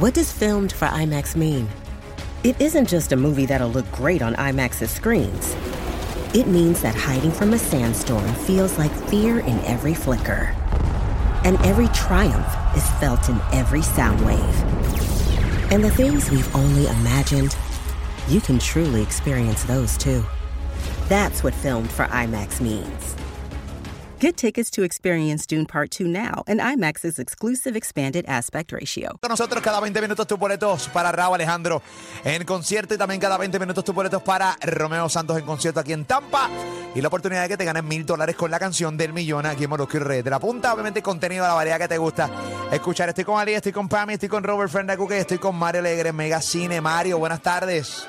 What 0.00 0.14
does 0.14 0.32
filmed 0.32 0.72
for 0.72 0.86
IMAX 0.86 1.36
mean? 1.36 1.68
It 2.42 2.58
isn't 2.58 2.88
just 2.88 3.12
a 3.12 3.16
movie 3.16 3.44
that'll 3.44 3.68
look 3.68 3.92
great 3.92 4.22
on 4.22 4.34
IMAX's 4.36 4.90
screens. 4.90 5.54
It 6.34 6.46
means 6.46 6.80
that 6.80 6.94
hiding 6.94 7.32
from 7.32 7.52
a 7.52 7.58
sandstorm 7.58 8.32
feels 8.46 8.78
like 8.78 8.90
fear 9.10 9.40
in 9.40 9.58
every 9.66 9.92
flicker. 9.92 10.56
And 11.44 11.60
every 11.66 11.88
triumph 11.88 12.48
is 12.74 12.90
felt 12.92 13.28
in 13.28 13.38
every 13.52 13.82
sound 13.82 14.24
wave. 14.24 14.62
And 15.70 15.84
the 15.84 15.90
things 15.90 16.30
we've 16.30 16.56
only 16.56 16.86
imagined, 16.86 17.54
you 18.26 18.40
can 18.40 18.58
truly 18.58 19.02
experience 19.02 19.64
those 19.64 19.98
too. 19.98 20.24
That's 21.10 21.44
what 21.44 21.52
filmed 21.52 21.90
for 21.90 22.06
IMAX 22.06 22.62
means. 22.62 23.16
Get 24.20 24.36
tickets 24.36 24.70
to 24.72 24.82
experience 24.82 25.46
Dune 25.46 25.64
Part 25.64 25.90
2 25.92 26.04
now 26.06 26.44
and 26.46 26.60
IMAX's 26.60 27.18
exclusive 27.18 27.74
expanded 27.74 28.26
aspect 28.28 28.70
ratio. 28.70 29.18
Nosotros 29.26 29.62
cada 29.62 29.80
20 29.80 29.98
minutos 30.02 30.26
tus 30.26 30.38
boletos 30.38 30.88
para 30.88 31.10
Raúl 31.10 31.36
Alejandro 31.36 31.80
en 32.22 32.44
concierto 32.44 32.92
y 32.92 32.98
también 32.98 33.18
cada 33.18 33.38
20 33.38 33.58
minutos 33.58 33.82
tus 33.82 33.94
boletos 33.94 34.22
para 34.22 34.58
Romeo 34.60 35.08
Santos 35.08 35.38
en 35.38 35.46
concierto 35.46 35.80
aquí 35.80 35.94
en 35.94 36.04
Tampa. 36.04 36.50
Y 36.94 37.00
la 37.00 37.08
oportunidad 37.08 37.44
de 37.44 37.48
que 37.48 37.56
te 37.56 37.64
ganes 37.64 37.82
mil 37.82 38.04
dólares 38.04 38.36
con 38.36 38.50
la 38.50 38.58
canción 38.58 38.94
del 38.98 39.14
millón 39.14 39.46
aquí 39.46 39.64
en 39.64 39.70
Morosco 39.70 39.96
y 39.96 40.00
Red. 40.00 40.24
De 40.24 40.28
la 40.28 40.38
punta, 40.38 40.74
obviamente, 40.74 41.00
contenido 41.00 41.44
de 41.44 41.48
la 41.48 41.54
variedad 41.54 41.78
que 41.78 41.88
te 41.88 41.96
gusta 41.96 42.28
escuchar. 42.70 43.08
Estoy 43.08 43.24
con 43.24 43.40
Ali, 43.40 43.54
estoy 43.54 43.72
con 43.72 43.88
Pami, 43.88 44.12
estoy 44.14 44.28
con 44.28 44.44
Robert 44.44 44.70
Fernandez, 44.70 45.20
estoy 45.20 45.38
con 45.38 45.56
Mario 45.56 45.80
Alegre, 45.80 46.12
Mega 46.12 46.42
Cine. 46.42 46.82
Mario, 46.82 47.18
buenas 47.18 47.40
tardes. 47.40 48.06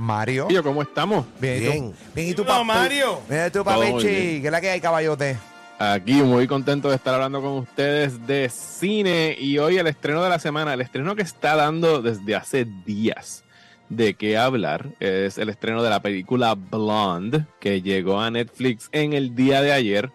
Mario. 0.00 0.46
Tío, 0.48 0.62
¿cómo 0.62 0.80
estamos? 0.80 1.26
Bien, 1.38 1.56
¿y 1.56 1.66
tú? 1.66 1.72
Bien. 1.72 1.94
Bien, 2.14 2.28
¿y 2.28 2.34
tú, 2.34 2.44
papi? 2.44 2.64
Mario. 2.64 3.20
Bien, 3.28 3.46
¿y 3.46 3.50
tú, 3.50 3.62
papichi? 3.62 4.06
bien. 4.06 4.40
¿Qué 4.40 4.46
es 4.46 4.50
la 4.50 4.60
que 4.60 4.70
hay, 4.70 4.80
caballote? 4.80 5.36
Aquí 5.78 6.14
muy 6.14 6.46
contento 6.46 6.88
de 6.88 6.96
estar 6.96 7.14
hablando 7.14 7.42
con 7.42 7.52
ustedes 7.52 8.26
de 8.26 8.48
cine 8.48 9.36
y 9.38 9.58
hoy 9.58 9.76
el 9.76 9.86
estreno 9.86 10.22
de 10.22 10.30
la 10.30 10.38
semana, 10.38 10.72
el 10.72 10.80
estreno 10.80 11.14
que 11.14 11.22
está 11.22 11.54
dando 11.54 12.00
desde 12.00 12.34
hace 12.34 12.66
días 12.86 13.44
de 13.90 14.14
qué 14.14 14.38
hablar 14.38 14.86
es 15.00 15.36
el 15.36 15.50
estreno 15.50 15.82
de 15.82 15.90
la 15.90 16.00
película 16.00 16.54
Blonde 16.54 17.44
que 17.60 17.82
llegó 17.82 18.20
a 18.20 18.30
Netflix 18.30 18.88
en 18.92 19.12
el 19.12 19.34
día 19.34 19.60
de 19.60 19.72
ayer. 19.72 20.10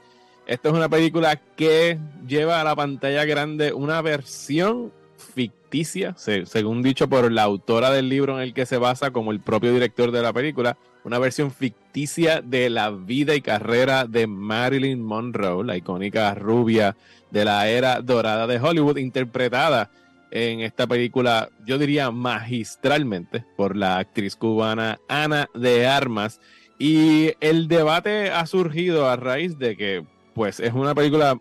Esta 0.48 0.70
es 0.70 0.74
una 0.74 0.90
película 0.90 1.36
que 1.36 2.00
lleva 2.28 2.62
a 2.62 2.64
la 2.64 2.76
pantalla 2.76 3.26
grande 3.26 3.72
una 3.72 4.02
versión 4.02 4.92
ficticia, 5.18 6.14
se- 6.18 6.46
según 6.46 6.82
dicho 6.82 7.08
por 7.08 7.32
la 7.32 7.44
autora 7.44 7.92
del 7.92 8.10
libro 8.10 8.36
en 8.36 8.42
el 8.44 8.54
que 8.54 8.66
se 8.66 8.78
basa 8.78 9.12
como 9.12 9.32
el 9.32 9.40
propio 9.40 9.74
director 9.74 10.12
de 10.12 10.22
la 10.22 10.34
película, 10.34 10.78
una 11.04 11.20
versión 11.20 11.52
ficticia 11.52 12.42
de 12.42 12.70
la 12.70 12.90
vida 12.92 13.36
y 13.36 13.42
carrera 13.42 14.06
de 14.06 14.28
Marilyn 14.28 15.02
Monroe, 15.04 15.64
la 15.66 15.78
icónica 15.78 16.34
rubia 16.34 16.96
de 17.32 17.46
la 17.46 17.68
era 17.70 18.02
dorada 18.02 18.48
de 18.48 18.60
Hollywood, 18.60 18.98
interpretada 18.98 19.92
en 20.32 20.62
esta 20.62 20.88
película, 20.88 21.50
yo 21.66 21.78
diría 21.78 22.12
magistralmente, 22.12 23.46
por 23.56 23.76
la 23.76 23.98
actriz 24.00 24.36
cubana 24.36 25.00
Ana 25.08 25.50
de 25.54 25.88
Armas. 25.88 26.42
Y 26.78 27.32
el 27.40 27.68
debate 27.68 28.32
ha 28.32 28.46
surgido 28.48 29.08
a 29.08 29.16
raíz 29.16 29.58
de 29.58 29.78
que, 29.78 30.04
pues, 30.34 30.60
es 30.60 30.74
una 30.74 30.94
película 30.94 31.40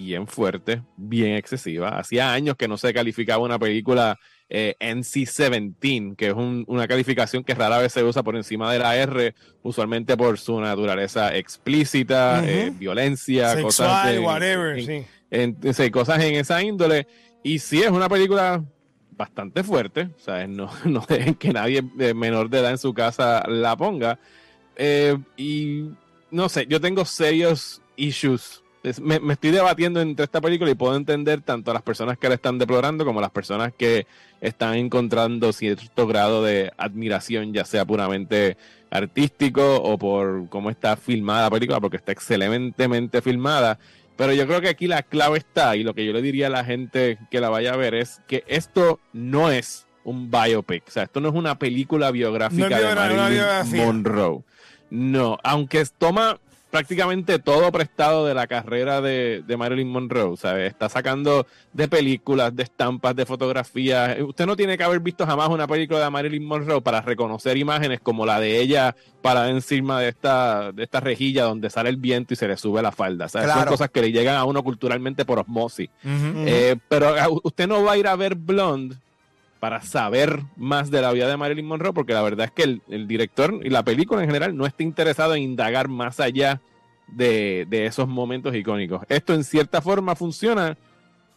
bien 0.00 0.26
fuerte, 0.26 0.82
bien 0.96 1.36
excesiva. 1.36 1.90
Hacía 1.98 2.32
años 2.32 2.56
que 2.56 2.66
no 2.68 2.78
se 2.78 2.94
calificaba 2.94 3.44
una 3.44 3.58
película 3.58 4.18
eh, 4.54 4.74
NC-17, 4.80 6.16
que 6.16 6.28
es 6.28 6.34
un- 6.34 6.64
una 6.68 6.86
calificación 6.86 7.42
que 7.44 7.54
rara 7.54 7.78
vez 7.78 7.92
se 7.92 8.02
usa 8.04 8.22
por 8.22 8.36
encima 8.36 8.70
de 8.72 8.78
la 8.78 8.96
R, 8.96 9.34
usualmente 9.62 10.16
por 10.16 10.38
su 10.38 10.60
naturaleza 10.60 11.34
explícita, 11.34 12.42
eh, 12.46 12.70
violencia, 12.70 13.54
cosas 13.62 13.86
Sexual, 14.04 14.12
de- 14.12 14.18
whatever, 14.20 14.78
en- 14.78 14.86
sí. 14.86 15.06
en- 15.30 15.74
sí, 15.74 15.90
cosas 15.90 16.22
en 16.22 16.34
esa 16.34 16.62
índole. 16.62 17.06
Y 17.42 17.58
sí, 17.58 17.82
es 17.82 17.90
una 17.90 18.08
película 18.08 18.62
bastante 19.16 19.62
fuerte. 19.62 20.10
Sea, 20.18 20.46
no, 20.46 20.70
no 20.84 21.04
dejen 21.08 21.34
que 21.34 21.52
nadie 21.52 21.82
menor 22.14 22.50
de 22.50 22.58
edad 22.58 22.70
en 22.72 22.78
su 22.78 22.92
casa 22.92 23.42
la 23.48 23.76
ponga. 23.76 24.18
Eh, 24.76 25.16
y 25.36 25.84
no 26.30 26.48
sé, 26.48 26.66
yo 26.66 26.80
tengo 26.80 27.04
serios 27.04 27.80
issues. 27.96 28.61
Es- 28.82 29.00
me, 29.00 29.20
me 29.20 29.34
estoy 29.34 29.50
debatiendo 29.52 30.00
entre 30.00 30.24
esta 30.24 30.40
película 30.40 30.70
y 30.70 30.74
puedo 30.74 30.96
entender 30.96 31.40
tanto 31.40 31.70
a 31.70 31.74
las 31.74 31.82
personas 31.82 32.18
que 32.18 32.28
la 32.28 32.34
están 32.34 32.58
deplorando 32.58 33.04
como 33.04 33.20
a 33.20 33.22
las 33.22 33.30
personas 33.30 33.72
que 33.76 34.06
están 34.40 34.74
encontrando 34.74 35.52
cierto 35.52 36.06
grado 36.06 36.42
de 36.42 36.72
admiración, 36.76 37.52
ya 37.52 37.64
sea 37.64 37.84
puramente 37.84 38.56
artístico 38.90 39.76
o 39.76 39.98
por 39.98 40.48
cómo 40.48 40.68
está 40.70 40.96
filmada 40.96 41.42
la 41.44 41.50
película, 41.50 41.80
porque 41.80 41.96
está 41.96 42.12
excelentemente 42.12 43.22
filmada. 43.22 43.78
Pero 44.16 44.32
yo 44.34 44.46
creo 44.46 44.60
que 44.60 44.68
aquí 44.68 44.86
la 44.88 45.02
clave 45.02 45.38
está, 45.38 45.74
y 45.76 45.82
lo 45.84 45.94
que 45.94 46.04
yo 46.04 46.12
le 46.12 46.20
diría 46.20 46.48
a 46.48 46.50
la 46.50 46.64
gente 46.64 47.18
que 47.30 47.40
la 47.40 47.48
vaya 47.48 47.72
a 47.72 47.76
ver 47.76 47.94
es 47.94 48.20
que 48.28 48.44
esto 48.46 49.00
no 49.12 49.50
es 49.50 49.86
un 50.04 50.30
biopic, 50.30 50.84
o 50.88 50.90
sea, 50.90 51.04
esto 51.04 51.20
no 51.20 51.28
es 51.28 51.34
una 51.34 51.58
película 51.58 52.10
biográfica 52.10 52.68
No 52.68 52.76
de 52.88 52.94
Marilyn. 52.94 53.86
Monroe. 53.86 54.42
No, 54.90 55.38
aunque 55.42 55.84
toma 55.96 56.38
prácticamente 56.72 57.38
todo 57.38 57.70
prestado 57.70 58.24
de 58.26 58.32
la 58.32 58.46
carrera 58.46 59.02
de, 59.02 59.42
de 59.46 59.56
Marilyn 59.58 59.88
Monroe, 59.90 60.38
¿sabes? 60.38 60.70
Está 60.70 60.88
sacando 60.88 61.46
de 61.74 61.86
películas, 61.86 62.56
de 62.56 62.62
estampas, 62.62 63.14
de 63.14 63.26
fotografías. 63.26 64.18
Usted 64.22 64.46
no 64.46 64.56
tiene 64.56 64.78
que 64.78 64.82
haber 64.82 65.00
visto 65.00 65.26
jamás 65.26 65.50
una 65.50 65.66
película 65.66 66.00
de 66.02 66.08
Marilyn 66.08 66.46
Monroe 66.46 66.80
para 66.80 67.02
reconocer 67.02 67.58
imágenes 67.58 68.00
como 68.00 68.24
la 68.24 68.40
de 68.40 68.58
ella 68.58 68.96
parada 69.20 69.50
encima 69.50 70.00
de 70.00 70.08
esta, 70.08 70.72
de 70.72 70.82
esta 70.82 71.00
rejilla 71.00 71.44
donde 71.44 71.68
sale 71.68 71.90
el 71.90 71.98
viento 71.98 72.32
y 72.32 72.38
se 72.38 72.48
le 72.48 72.56
sube 72.56 72.80
la 72.80 72.90
falda. 72.90 73.28
¿sabes? 73.28 73.48
Son 73.48 73.56
Claro. 73.56 73.70
cosas 73.70 73.90
que 73.90 74.00
le 74.00 74.10
llegan 74.10 74.36
a 74.36 74.44
uno 74.46 74.62
culturalmente 74.64 75.26
por 75.26 75.38
osmosis. 75.40 75.90
Eh, 76.04 76.76
pero 76.88 77.08
ah, 77.18 77.28
usted 77.44 77.68
no 77.68 77.84
va 77.84 77.92
a 77.92 77.96
ir 77.98 78.06
a 78.08 78.16
ver 78.16 78.34
Blonde 78.34 78.96
para 79.62 79.80
saber 79.80 80.42
más 80.56 80.90
de 80.90 81.00
la 81.00 81.12
vida 81.12 81.28
de 81.28 81.36
Marilyn 81.36 81.64
Monroe, 81.64 81.92
porque 81.92 82.14
la 82.14 82.22
verdad 82.22 82.46
es 82.46 82.50
que 82.50 82.80
el, 82.88 83.06
director 83.06 83.60
y 83.62 83.70
la 83.70 83.84
película 83.84 84.20
en 84.20 84.26
general 84.26 84.56
no 84.56 84.66
está 84.66 84.82
interesado 84.82 85.36
en 85.36 85.42
indagar 85.44 85.86
más 85.86 86.18
allá 86.18 86.60
de, 87.06 87.64
de 87.70 87.86
esos 87.86 88.08
momentos 88.08 88.56
icónicos. 88.56 89.02
Esto 89.08 89.34
en 89.34 89.44
cierta 89.44 89.80
forma 89.80 90.16
funciona 90.16 90.76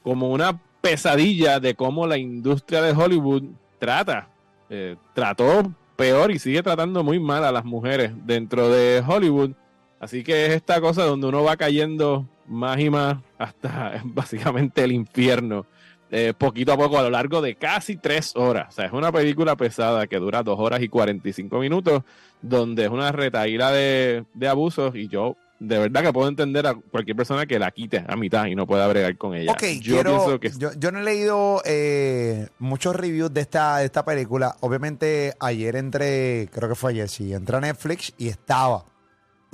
como 0.01 0.31
una 0.31 0.59
pesadilla 0.81 1.59
de 1.59 1.75
cómo 1.75 2.07
la 2.07 2.17
industria 2.17 2.81
de 2.81 2.93
Hollywood 2.93 3.43
trata, 3.77 4.27
eh, 4.71 4.95
trató 5.13 5.71
peor 5.95 6.31
y 6.31 6.39
sigue 6.39 6.63
tratando 6.63 7.03
muy 7.03 7.19
mal 7.19 7.45
a 7.45 7.51
las 7.51 7.63
mujeres 7.63 8.11
dentro 8.25 8.69
de 8.69 9.03
Hollywood. 9.07 9.51
Así 9.99 10.23
que 10.23 10.47
es 10.47 10.53
esta 10.53 10.81
cosa 10.81 11.03
donde 11.03 11.27
uno 11.27 11.43
va 11.43 11.57
cayendo 11.57 12.27
más 12.47 12.79
y 12.79 12.89
más 12.89 13.17
hasta 13.37 14.01
básicamente 14.03 14.83
el 14.83 14.93
infierno, 14.93 15.67
eh, 16.11 16.33
poquito 16.37 16.73
a 16.73 16.77
poco 16.77 16.97
a 16.97 17.03
lo 17.03 17.09
largo 17.09 17.41
de 17.41 17.55
casi 17.55 17.97
tres 17.97 18.35
horas. 18.35 18.67
O 18.69 18.71
sea, 18.71 18.85
es 18.85 18.93
una 18.93 19.11
película 19.11 19.55
pesada 19.55 20.07
que 20.07 20.17
dura 20.17 20.43
dos 20.43 20.59
horas 20.59 20.81
y 20.81 20.89
45 20.89 21.59
minutos, 21.59 22.03
donde 22.41 22.85
es 22.85 22.89
una 22.89 23.11
retaíla 23.11 23.71
de, 23.71 24.25
de 24.33 24.47
abusos 24.47 24.95
y 24.95 25.07
yo 25.07 25.35
de 25.59 25.79
verdad 25.79 26.03
que 26.03 26.13
puedo 26.13 26.27
entender 26.27 26.67
a 26.67 26.73
cualquier 26.73 27.15
persona 27.15 27.45
que 27.45 27.57
la 27.59 27.71
quite 27.71 28.03
a 28.07 28.15
mitad 28.15 28.45
y 28.45 28.55
no 28.55 28.67
pueda 28.67 28.87
bregar 28.87 29.17
con 29.17 29.35
ella. 29.35 29.51
Ok, 29.51 29.63
yo 29.81 29.95
quiero, 29.95 30.11
pienso 30.11 30.39
que 30.39 30.51
yo, 30.57 30.71
yo 30.77 30.91
no 30.91 30.99
he 30.99 31.03
leído 31.03 31.61
eh, 31.65 32.47
muchos 32.59 32.95
reviews 32.95 33.33
de 33.33 33.41
esta, 33.41 33.77
de 33.77 33.85
esta 33.85 34.03
película. 34.03 34.55
Obviamente 34.61 35.33
ayer 35.39 35.75
entré, 35.75 36.49
creo 36.51 36.69
que 36.69 36.75
fue 36.75 36.91
ayer, 36.91 37.09
sí, 37.09 37.33
entré 37.33 37.57
a 37.57 37.61
Netflix 37.61 38.13
y 38.17 38.27
estaba. 38.27 38.85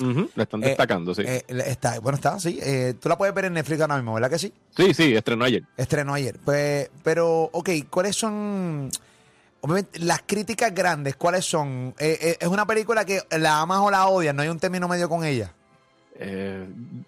Ujú, 0.02 0.30
la 0.36 0.44
están 0.44 0.64
Eh, 0.64 0.68
destacando, 0.68 1.14
sí. 1.16 1.24
eh, 1.26 1.44
está 1.66 2.00
bueno, 2.00 2.16
está, 2.16 2.40
sí. 2.40 2.60
eh, 2.62 2.96
tú 3.00 3.08
la 3.10 3.18
puedes 3.18 3.34
ver 3.36 3.46
en 3.46 3.54
Netflix 3.54 3.82
ahora 3.82 3.96
mismo, 3.98 4.14
¿verdad 4.14 4.30
que 4.30 4.40
sí? 4.40 4.52
sí, 4.76 4.94
sí, 4.94 5.14
estrenó 5.16 5.46
ayer. 5.46 5.64
Estrenó 5.78 6.14
ayer. 6.14 6.38
Pues, 6.44 6.90
pero, 7.04 7.50
ok, 7.54 7.70
¿cuáles 7.90 8.16
son 8.16 8.90
obviamente, 9.62 10.00
las 10.00 10.24
críticas 10.26 10.74
grandes? 10.74 11.16
¿Cuáles 11.16 11.46
son? 11.46 11.94
Eh, 12.00 12.38
es 12.40 12.48
una 12.48 12.66
película 12.66 13.06
que 13.06 13.22
la 13.40 13.60
amas 13.62 13.80
o 13.80 13.92
la 13.92 14.08
odias, 14.08 14.34
no 14.34 14.42
hay 14.42 14.50
un 14.50 14.60
término 14.60 14.88
medio 14.88 15.08
con 15.08 15.24
ella. 15.24 15.54
Eh, 16.24 16.68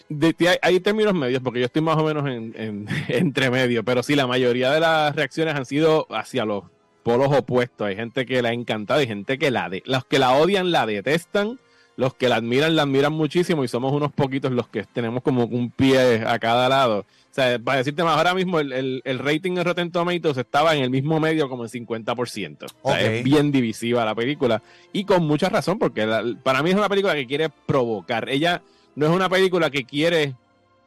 de- 0.10 0.34
de- 0.38 0.50
hay, 0.50 0.58
hay 0.62 0.80
términos 0.80 1.14
medios, 1.14 1.42
porque 1.44 1.60
yo 1.60 1.66
estoy 1.66 1.82
más 1.82 1.98
o 1.98 2.04
menos 2.04 2.26
en, 2.28 2.54
en- 2.58 2.88
entre 3.10 3.50
medio, 3.52 3.84
pero 3.84 4.02
sí, 4.04 4.16
la 4.16 4.28
mayoría 4.28 4.72
de 4.72 4.80
las 4.80 5.16
reacciones 5.16 5.56
han 5.56 5.66
sido 5.66 6.08
hacia 6.10 6.46
los 6.46 6.64
polos 7.04 7.28
opuestos. 7.36 7.88
Hay 7.88 7.96
gente 7.96 8.26
que 8.26 8.42
la 8.42 8.50
ha 8.50 8.54
encantado 8.54 9.02
y 9.02 9.08
gente 9.08 9.38
que 9.38 9.52
la 9.52 9.70
de, 9.70 9.84
los 9.86 10.06
que 10.06 10.20
la 10.20 10.32
odian 10.34 10.72
la 10.72 10.86
detestan, 10.86 11.60
los 11.96 12.14
que 12.16 12.28
la 12.30 12.38
admiran 12.38 12.76
la 12.76 12.84
admiran 12.84 13.14
muchísimo 13.14 13.64
y 13.64 13.68
somos 13.68 13.92
unos 13.94 14.12
poquitos 14.12 14.52
los 14.52 14.68
que 14.68 14.84
tenemos 14.84 15.22
como 15.24 15.46
un 15.46 15.70
pie 15.72 16.24
a 16.26 16.40
cada 16.40 16.68
lado. 16.70 17.00
O 17.00 17.36
sea, 17.36 17.58
para 17.60 17.80
decirte 17.80 18.04
más, 18.04 18.16
ahora 18.18 18.34
mismo 18.36 18.60
el, 18.60 18.72
el- 18.74 19.02
el 19.06 19.20
rating 19.20 19.54
de 19.56 19.64
Rotten 19.64 19.92
Tomatoes 19.92 20.38
estaba 20.38 20.76
en 20.76 20.84
el 20.84 20.90
mismo 20.90 21.20
medio 21.20 21.50
como 21.50 21.64
en 21.66 21.70
50%. 21.70 22.66
O 22.82 22.92
sea, 22.92 23.02
es 23.18 23.24
bien 23.24 23.52
divisiva 23.52 24.06
la 24.06 24.14
película 24.16 24.62
y 24.92 25.04
con 25.06 25.26
mucha 25.26 25.50
razón, 25.50 25.80
porque 25.80 26.06
la- 26.06 26.24
para 26.44 26.62
mí 26.64 26.70
es 26.72 26.76
una 26.76 26.90
película 26.90 27.16
que 27.16 27.26
quiere 27.28 27.50
provocar. 27.50 28.30
Ella 28.30 28.62
no 28.96 29.06
es 29.08 29.12
una 29.12 29.30
película 29.30 29.70
que 29.72 29.84
quiere 29.84 30.36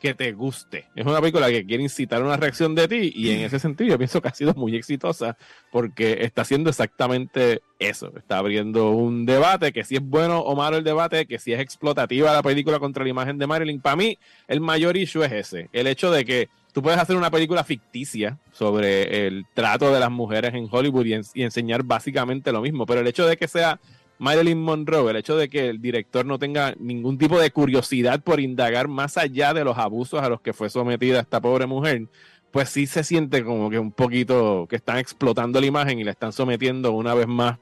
que 0.00 0.14
te 0.14 0.32
guste. 0.32 0.86
Es 0.94 1.06
una 1.06 1.20
película 1.20 1.48
que 1.48 1.64
quiere 1.64 1.82
incitar 1.82 2.22
una 2.22 2.36
reacción 2.36 2.74
de 2.74 2.88
ti 2.88 3.12
y 3.14 3.30
en 3.30 3.40
ese 3.40 3.58
sentido 3.58 3.90
yo 3.90 3.98
pienso 3.98 4.20
que 4.20 4.28
ha 4.28 4.34
sido 4.34 4.54
muy 4.54 4.76
exitosa 4.76 5.36
porque 5.70 6.18
está 6.20 6.42
haciendo 6.42 6.70
exactamente 6.70 7.62
eso. 7.78 8.12
Está 8.16 8.38
abriendo 8.38 8.90
un 8.90 9.26
debate 9.26 9.72
que 9.72 9.84
si 9.84 9.96
es 9.96 10.02
bueno 10.02 10.40
o 10.40 10.54
malo 10.54 10.76
el 10.76 10.84
debate, 10.84 11.26
que 11.26 11.38
si 11.38 11.52
es 11.52 11.60
explotativa 11.60 12.32
la 12.32 12.42
película 12.42 12.78
contra 12.78 13.04
la 13.04 13.10
imagen 13.10 13.38
de 13.38 13.46
Marilyn. 13.46 13.80
Para 13.80 13.96
mí 13.96 14.18
el 14.48 14.60
mayor 14.60 14.96
issue 14.96 15.24
es 15.24 15.32
ese, 15.32 15.68
el 15.72 15.86
hecho 15.86 16.10
de 16.10 16.24
que 16.24 16.48
tú 16.76 16.82
puedes 16.82 17.00
hacer 17.00 17.16
una 17.16 17.30
película 17.30 17.64
ficticia 17.64 18.38
sobre 18.52 19.26
el 19.26 19.46
trato 19.54 19.90
de 19.94 19.98
las 19.98 20.10
mujeres 20.10 20.52
en 20.52 20.68
Hollywood 20.70 21.06
y, 21.06 21.42
enseñar 21.42 21.82
básicamente 21.82 22.52
lo 22.52 22.60
mismo, 22.60 22.84
pero 22.84 23.00
el 23.00 23.06
hecho 23.06 23.26
de 23.26 23.38
que 23.38 23.48
sea 23.48 23.80
Marilyn 24.18 24.60
Monroe, 24.60 25.10
el 25.10 25.16
hecho 25.16 25.36
de 25.36 25.48
que 25.48 25.68
el 25.68 25.80
director 25.80 26.24
no 26.24 26.38
tenga 26.38 26.74
ningún 26.78 27.18
tipo 27.18 27.38
de 27.38 27.50
curiosidad 27.50 28.20
por 28.20 28.40
indagar 28.40 28.88
más 28.88 29.16
allá 29.16 29.52
de 29.52 29.64
los 29.64 29.76
abusos 29.76 30.22
a 30.22 30.28
los 30.28 30.40
que 30.40 30.52
fue 30.52 30.70
sometida 30.70 31.20
esta 31.20 31.40
pobre 31.40 31.66
mujer, 31.66 32.06
pues 32.50 32.70
sí 32.70 32.86
se 32.86 33.04
siente 33.04 33.44
como 33.44 33.68
que 33.68 33.78
un 33.78 33.92
poquito 33.92 34.66
que 34.68 34.76
están 34.76 34.98
explotando 34.98 35.60
la 35.60 35.66
imagen 35.66 35.98
y 35.98 36.04
la 36.04 36.12
están 36.12 36.32
sometiendo 36.32 36.92
una 36.92 37.14
vez 37.14 37.26
más 37.26 37.58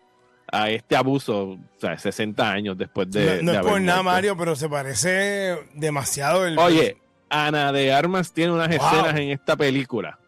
a 0.52 0.70
este 0.70 0.94
abuso, 0.94 1.50
o 1.50 1.58
sea, 1.78 1.98
60 1.98 2.50
años 2.50 2.78
después 2.78 3.10
de. 3.10 3.42
No, 3.42 3.52
es 3.52 3.58
por 3.60 3.80
nada, 3.80 4.02
Mario, 4.02 4.36
pero 4.36 4.54
se 4.54 4.68
parece 4.68 5.58
demasiado 5.74 6.46
el. 6.46 6.58
Oye, 6.58 6.98
Ana 7.28 7.72
de 7.72 7.92
Armas 7.92 8.32
tiene 8.32 8.52
unas 8.52 8.70
escenas 8.70 9.16
en 9.16 9.30
esta 9.30 9.56
película. 9.56 10.18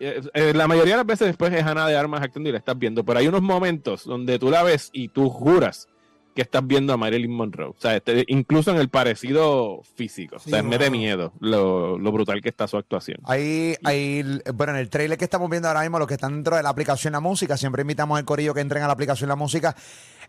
Eh, 0.00 0.22
eh, 0.32 0.52
la 0.54 0.66
mayoría 0.66 0.94
de 0.94 0.98
las 0.98 1.06
veces 1.06 1.26
después 1.28 1.52
es 1.52 1.62
Ana 1.64 1.86
de 1.86 1.94
Armas 1.94 2.22
actuando 2.22 2.48
y 2.48 2.52
la 2.52 2.58
estás 2.58 2.78
viendo, 2.78 3.04
pero 3.04 3.18
hay 3.18 3.28
unos 3.28 3.42
momentos 3.42 4.04
donde 4.04 4.38
tú 4.38 4.50
la 4.50 4.62
ves 4.62 4.88
y 4.94 5.08
tú 5.08 5.28
juras 5.28 5.88
que 6.34 6.42
estás 6.42 6.66
viendo 6.66 6.92
a 6.92 6.96
Marilyn 6.96 7.30
Monroe. 7.30 7.68
O 7.68 7.76
sea, 7.76 7.96
este, 7.96 8.24
incluso 8.28 8.70
en 8.70 8.78
el 8.78 8.88
parecido 8.88 9.82
físico. 9.96 10.36
o 10.36 10.38
sea, 10.38 10.62
me 10.62 10.78
da 10.78 10.88
miedo 10.88 11.32
lo, 11.40 11.98
brutal 11.98 12.40
que 12.40 12.48
está 12.48 12.66
su 12.66 12.78
actuación. 12.78 13.18
Ahí, 13.24 13.74
ahí, 13.84 14.24
bueno, 14.54 14.72
en 14.72 14.78
el 14.78 14.88
trailer 14.88 15.18
que 15.18 15.24
estamos 15.24 15.50
viendo 15.50 15.68
ahora 15.68 15.82
mismo, 15.82 15.98
los 15.98 16.08
que 16.08 16.14
están 16.14 16.34
dentro 16.34 16.56
de 16.56 16.62
la 16.62 16.70
aplicación 16.70 17.12
La 17.12 17.20
Música, 17.20 17.58
siempre 17.58 17.82
invitamos 17.82 18.16
al 18.16 18.24
corillo 18.24 18.54
que 18.54 18.60
entren 18.60 18.82
a 18.82 18.86
la 18.86 18.94
aplicación 18.94 19.28
La 19.28 19.36
Música. 19.36 19.76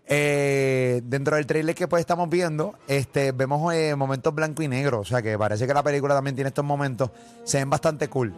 Eh, 0.07 1.01
dentro 1.05 1.35
del 1.35 1.45
trailer 1.45 1.75
que 1.75 1.87
pues 1.87 2.01
estamos 2.01 2.27
viendo, 2.27 2.77
este, 2.87 3.31
vemos 3.31 3.73
eh, 3.73 3.95
momentos 3.95 4.33
blanco 4.33 4.63
y 4.63 4.67
negro. 4.67 4.99
O 4.99 5.05
sea 5.05 5.21
que 5.21 5.37
parece 5.37 5.67
que 5.67 5.73
la 5.73 5.83
película 5.83 6.15
también 6.15 6.35
tiene 6.35 6.49
estos 6.49 6.65
momentos. 6.65 7.11
Se 7.43 7.59
ven 7.59 7.69
bastante 7.69 8.09
cool. 8.09 8.33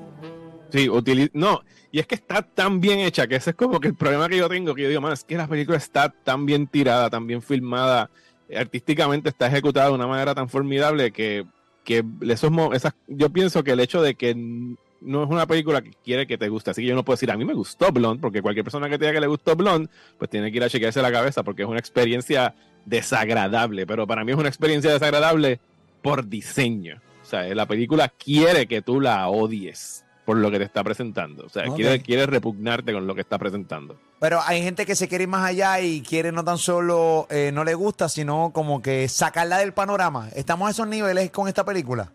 Sí, 0.74 0.90
no, 1.34 1.62
y 1.92 2.00
es 2.00 2.08
que 2.08 2.16
está 2.16 2.42
tan 2.42 2.82
bien 2.82 2.98
hecha 2.98 3.28
que 3.28 3.36
ese 3.36 3.52
es 3.52 3.56
como 3.56 3.80
que 3.80 3.90
el 3.90 3.94
problema 3.94 4.28
que 4.28 4.38
yo 4.38 4.50
tengo, 4.50 4.74
que 4.74 4.82
yo 4.82 4.90
digo, 4.90 5.02
man, 5.02 5.14
es 5.14 5.24
que 5.24 5.38
la 5.38 5.46
película 5.46 5.78
está 5.78 6.10
tan 6.10 6.48
bien 6.48 6.66
tirada, 6.66 7.12
tan 7.12 7.28
bien 7.28 7.44
filmada, 7.44 8.10
artísticamente 8.58 9.30
está 9.30 9.46
ejecutada 9.46 9.90
de 9.90 9.94
una 9.94 10.08
manera 10.08 10.34
tan 10.34 10.50
formidable 10.50 11.12
que, 11.12 11.46
que 11.84 12.04
esos, 12.28 12.52
esas, 12.74 12.96
yo 13.08 13.30
pienso 13.30 13.64
que 13.64 13.70
el 13.70 13.82
hecho 13.82 14.02
de 14.02 14.16
que 14.16 14.34
no 14.34 15.24
es 15.24 15.30
una 15.30 15.46
película 15.46 15.84
que 15.84 15.92
quiere 16.04 16.26
que 16.26 16.40
te 16.40 16.50
guste, 16.50 16.72
así 16.72 16.82
que 16.82 16.88
yo 16.88 16.96
no 16.96 17.06
puedo 17.06 17.18
decir, 17.18 17.30
a 17.30 17.38
mí 17.38 17.46
me 17.46 17.54
gustó 17.54 17.92
Blonde, 17.92 18.20
porque 18.20 18.42
cualquier 18.42 18.64
persona 18.64 18.90
que 18.90 18.98
te 18.98 19.06
diga 19.06 19.14
que 19.14 19.22
le 19.22 19.28
gustó 19.28 19.56
Blonde, 19.56 19.92
pues 20.18 20.32
tiene 20.32 20.52
que 20.52 20.58
ir 20.58 20.64
a 20.64 20.70
chequearse 20.70 21.04
la 21.04 21.12
cabeza, 21.12 21.44
porque 21.44 21.62
es 21.62 21.70
una 21.70 21.78
experiencia 21.78 22.56
desagradable, 22.84 23.86
pero 23.86 24.08
para 24.08 24.24
mí 24.26 24.32
es 24.32 24.40
una 24.40 24.50
experiencia 24.50 24.92
desagradable 24.92 25.60
por 26.02 26.28
diseño. 26.28 27.00
O 27.22 27.26
sea, 27.26 27.44
la 27.54 27.68
película 27.68 28.10
quiere 28.10 28.66
que 28.66 28.82
tú 28.82 29.00
la 29.00 29.30
odies 29.30 30.03
por 30.26 30.38
lo 30.38 30.50
que 30.50 30.58
te 30.58 30.66
está 30.66 30.84
presentando. 30.84 31.46
O 31.46 31.50
sea, 31.50 31.66
quiere, 31.74 32.26
repugnarte 32.26 32.94
con 32.94 33.06
lo 33.06 33.16
que 33.16 33.22
está 33.22 33.38
presentando. 33.38 33.98
Pero 34.20 34.40
hay 34.46 34.62
gente 34.62 34.86
que 34.86 34.96
se 34.96 35.08
quiere 35.08 35.24
ir 35.24 35.30
más 35.30 35.46
allá 35.46 35.80
y 35.82 36.02
quiere 36.02 36.32
no 36.32 36.44
tan 36.44 36.58
solo 36.58 37.28
eh, 37.30 37.52
no 37.54 37.64
le 37.64 37.74
gusta, 37.76 38.08
sino 38.10 38.52
como 38.54 38.82
que 38.82 39.08
sacarla 39.08 39.58
del 39.58 39.74
panorama. 39.74 40.30
¿Estamos 40.36 40.68
a 40.68 40.72
esos 40.72 40.88
niveles 40.88 41.30
con 41.32 41.48
esta 41.48 41.66
película? 41.66 42.12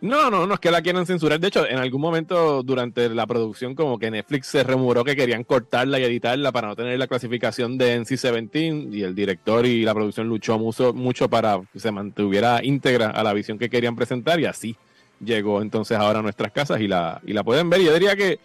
No, 0.00 0.30
no, 0.30 0.46
no 0.46 0.54
es 0.54 0.60
que 0.60 0.70
la 0.70 0.82
quieran 0.82 1.06
censurar. 1.06 1.40
De 1.40 1.48
hecho, 1.48 1.66
en 1.66 1.78
algún 1.78 2.00
momento 2.00 2.62
durante 2.62 3.08
la 3.08 3.26
producción, 3.26 3.74
como 3.74 3.98
que 3.98 4.10
Netflix 4.10 4.48
se 4.48 4.62
rumoró 4.62 5.02
que 5.02 5.16
querían 5.16 5.44
cortarla 5.44 5.98
y 5.98 6.04
editarla 6.04 6.52
para 6.52 6.68
no 6.68 6.76
tener 6.76 6.98
la 6.98 7.06
clasificación 7.06 7.78
de 7.78 8.00
NC-17 8.00 8.92
y 8.92 9.02
el 9.02 9.14
director 9.14 9.64
y 9.64 9.82
la 9.82 9.94
producción 9.94 10.28
luchó 10.28 10.58
mucho, 10.58 10.92
mucho 10.92 11.30
para 11.30 11.62
que 11.72 11.80
se 11.80 11.90
mantuviera 11.90 12.62
íntegra 12.62 13.08
a 13.08 13.22
la 13.22 13.32
visión 13.32 13.58
que 13.58 13.70
querían 13.70 13.96
presentar 13.96 14.38
y 14.40 14.44
así 14.44 14.76
llegó 15.20 15.62
entonces 15.62 15.98
ahora 15.98 16.20
a 16.20 16.22
nuestras 16.22 16.52
casas 16.52 16.80
y 16.80 16.88
la, 16.88 17.20
y 17.24 17.32
la 17.32 17.44
pueden 17.44 17.70
ver. 17.70 17.80
Yo 17.80 17.92
diría 17.92 18.16
que 18.16 18.38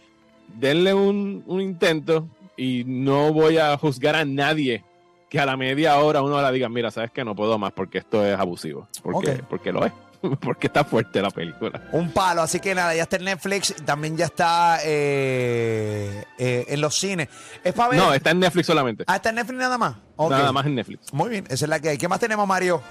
denle 0.57 0.94
un, 0.94 1.44
intento 1.48 2.27
y 2.57 2.83
no 2.86 3.33
voy 3.33 3.57
a 3.57 3.77
juzgar 3.77 4.16
a 4.16 4.25
nadie 4.25 4.83
que 5.30 5.39
a 5.39 5.45
la 5.45 5.57
media 5.57 5.98
hora 6.00 6.21
uno 6.21 6.42
la 6.42 6.51
diga, 6.51 6.69
mira, 6.69 6.89
sabes 6.92 7.12
que 7.12 7.24
no 7.24 7.36
puedo 7.36 7.57
más 7.57 7.71
porque 7.71 8.00
esto 8.00 8.25
es 8.25 8.38
abusivo. 8.38 8.88
Porque, 9.04 9.44
porque 9.48 9.71
lo 9.71 9.86
es. 9.86 9.94
porque 10.42 10.68
está 10.68 10.83
fuerte 10.83 11.21
la 11.21 11.31
película. 11.31 11.81
Un 11.92 12.12
palo, 12.12 12.42
así 12.42 12.60
que 12.60 12.75
nada, 12.75 12.94
ya 12.95 13.04
está 13.04 13.18
en 13.18 13.25
Netflix, 13.25 13.75
también 13.86 14.18
ya 14.18 14.25
está 14.25 14.80
eh, 14.83 16.25
eh, 16.38 16.66
en 16.68 16.81
los 16.81 16.95
cines. 16.95 17.30
Es 17.63 17.74
para 17.74 17.89
ver. 17.89 18.00
No, 18.00 18.13
está 18.13 18.31
en 18.31 18.39
Netflix 18.39 18.68
solamente. 18.68 19.04
Ah, 19.07 19.18
está 19.18 19.30
en 19.30 19.36
Netflix 19.36 19.60
nada 19.60 19.77
más. 19.77 19.95
Nada 20.18 20.51
más 20.51 20.66
en 20.66 20.75
Netflix. 20.75 21.13
Muy 21.13 21.30
bien, 21.30 21.45
esa 21.50 21.66
es 21.66 21.69
la 21.69 21.80
que 21.80 21.89
hay. 21.89 21.98
¿Qué 21.98 22.07
más 22.07 22.19
tenemos, 22.19 22.48
Mario? 22.48 22.81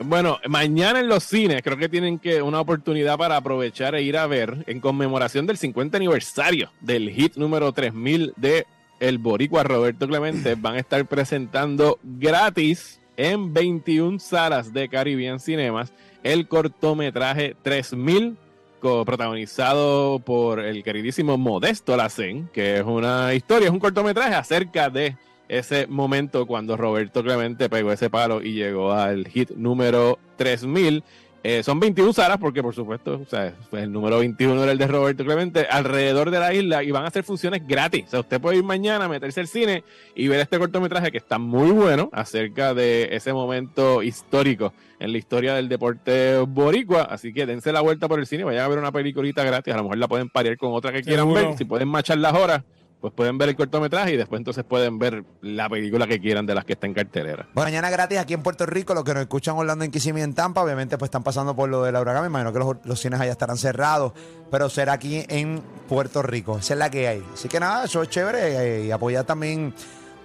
Bueno, 0.00 0.38
mañana 0.48 1.00
en 1.00 1.08
los 1.08 1.24
cines 1.24 1.60
creo 1.62 1.76
que 1.76 1.88
tienen 1.88 2.20
que 2.20 2.40
una 2.40 2.60
oportunidad 2.60 3.18
para 3.18 3.36
aprovechar 3.36 3.96
e 3.96 4.02
ir 4.02 4.16
a 4.16 4.28
ver 4.28 4.64
en 4.68 4.80
conmemoración 4.80 5.46
del 5.46 5.58
50 5.58 5.96
aniversario 5.96 6.70
del 6.80 7.10
hit 7.10 7.36
número 7.36 7.72
3000 7.72 8.32
de 8.36 8.66
El 9.00 9.18
Boricua 9.18 9.64
Roberto 9.64 10.06
Clemente. 10.06 10.54
Van 10.58 10.76
a 10.76 10.78
estar 10.78 11.04
presentando 11.06 11.98
gratis 12.02 13.00
en 13.16 13.52
21 13.52 14.20
salas 14.20 14.72
de 14.72 14.88
Caribbean 14.88 15.40
Cinemas 15.40 15.92
el 16.22 16.46
cortometraje 16.46 17.56
3000 17.62 18.36
protagonizado 18.80 20.20
por 20.20 20.60
el 20.60 20.84
queridísimo 20.84 21.36
Modesto 21.36 21.96
Lacen, 21.96 22.48
que 22.52 22.78
es 22.78 22.84
una 22.84 23.34
historia, 23.34 23.66
es 23.66 23.72
un 23.72 23.80
cortometraje 23.80 24.34
acerca 24.34 24.88
de 24.88 25.16
ese 25.48 25.86
momento 25.86 26.46
cuando 26.46 26.76
Roberto 26.76 27.22
Clemente 27.22 27.68
pegó 27.68 27.92
ese 27.92 28.10
palo 28.10 28.42
y 28.42 28.52
llegó 28.52 28.92
al 28.92 29.26
hit 29.28 29.50
número 29.52 30.18
3000. 30.36 31.02
Eh, 31.44 31.62
son 31.62 31.78
21 31.78 32.12
salas 32.12 32.38
porque 32.38 32.62
por 32.62 32.74
supuesto, 32.74 33.20
o 33.22 33.24
sea, 33.24 33.54
pues 33.70 33.84
el 33.84 33.92
número 33.92 34.18
21 34.18 34.60
era 34.60 34.72
el 34.72 34.78
de 34.78 34.88
Roberto 34.88 35.24
Clemente 35.24 35.66
alrededor 35.70 36.32
de 36.32 36.40
la 36.40 36.52
isla 36.52 36.82
y 36.82 36.90
van 36.90 37.04
a 37.04 37.08
hacer 37.08 37.22
funciones 37.22 37.66
gratis. 37.66 38.06
O 38.06 38.10
sea, 38.10 38.20
usted 38.20 38.40
puede 38.40 38.58
ir 38.58 38.64
mañana, 38.64 39.04
a 39.04 39.08
meterse 39.08 39.40
al 39.40 39.46
cine 39.46 39.84
y 40.16 40.26
ver 40.26 40.40
este 40.40 40.58
cortometraje 40.58 41.12
que 41.12 41.18
está 41.18 41.38
muy 41.38 41.70
bueno 41.70 42.10
acerca 42.12 42.74
de 42.74 43.08
ese 43.12 43.32
momento 43.32 44.02
histórico 44.02 44.72
en 44.98 45.12
la 45.12 45.18
historia 45.18 45.54
del 45.54 45.68
deporte 45.68 46.38
boricua. 46.40 47.02
Así 47.04 47.32
que 47.32 47.46
dense 47.46 47.72
la 47.72 47.82
vuelta 47.82 48.08
por 48.08 48.18
el 48.18 48.26
cine, 48.26 48.42
vayan 48.42 48.64
a 48.64 48.68
ver 48.68 48.78
una 48.78 48.90
peliculita 48.90 49.44
gratis. 49.44 49.72
A 49.72 49.76
lo 49.76 49.84
mejor 49.84 49.98
la 49.98 50.08
pueden 50.08 50.28
parear 50.28 50.58
con 50.58 50.72
otra 50.72 50.92
que 50.92 51.02
quieran 51.02 51.32
ver. 51.32 51.56
Si 51.56 51.64
pueden 51.64 51.88
machar 51.88 52.18
las 52.18 52.34
horas, 52.34 52.64
pues 53.00 53.12
pueden 53.12 53.38
ver 53.38 53.50
el 53.50 53.56
cortometraje 53.56 54.14
y 54.14 54.16
después 54.16 54.40
entonces 54.40 54.64
pueden 54.64 54.98
ver 54.98 55.24
la 55.40 55.68
película 55.68 56.06
que 56.06 56.20
quieran 56.20 56.46
de 56.46 56.54
las 56.54 56.64
que 56.64 56.72
está 56.72 56.86
en 56.86 56.94
cartelera. 56.94 57.48
Bueno, 57.54 57.68
mañana 57.68 57.90
gratis 57.90 58.18
aquí 58.18 58.34
en 58.34 58.42
Puerto 58.42 58.66
Rico, 58.66 58.94
los 58.94 59.04
que 59.04 59.14
nos 59.14 59.22
escuchan 59.22 59.56
hablando 59.56 59.84
en 59.84 59.90
Kissimmee 59.90 60.22
en 60.22 60.34
Tampa, 60.34 60.62
obviamente 60.62 60.98
pues 60.98 61.08
están 61.08 61.22
pasando 61.22 61.54
por 61.54 61.68
lo 61.68 61.84
de 61.84 61.92
la 61.92 62.00
huracán, 62.00 62.22
me 62.22 62.28
imagino 62.28 62.52
que 62.52 62.88
los, 62.88 63.00
cines 63.00 63.20
allá 63.20 63.32
estarán 63.32 63.56
cerrados, 63.56 64.12
pero 64.50 64.68
será 64.68 64.94
aquí 64.94 65.24
en 65.28 65.62
Puerto 65.88 66.22
Rico, 66.22 66.58
esa 66.58 66.74
es 66.74 66.78
la 66.78 66.90
que 66.90 67.06
hay. 67.06 67.24
Así 67.32 67.48
que 67.48 67.60
nada, 67.60 67.84
eso 67.84 68.02
es 68.02 68.08
chévere 68.08 68.80
eh, 68.80 68.86
y 68.86 68.90
apoyar 68.90 69.24
también 69.24 69.72